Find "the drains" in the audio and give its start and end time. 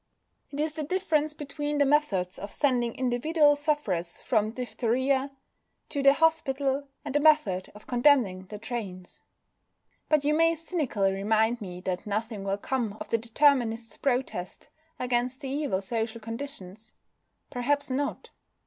8.47-9.21